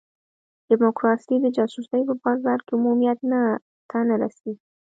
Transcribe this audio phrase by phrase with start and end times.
[0.69, 3.19] ډیموکراسي د جاسوسۍ په بازار کې عمومیت
[3.89, 4.53] ته نه رسي.